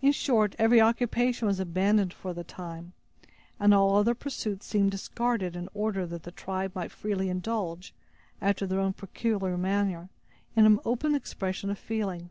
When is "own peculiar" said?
8.78-9.58